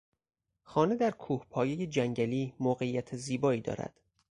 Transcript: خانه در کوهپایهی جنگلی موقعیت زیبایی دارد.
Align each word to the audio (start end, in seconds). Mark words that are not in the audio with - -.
خانه 0.63 0.95
در 0.95 1.11
کوهپایهی 1.11 1.87
جنگلی 1.87 2.53
موقعیت 2.59 3.15
زیبایی 3.15 3.61
دارد. 3.61 3.99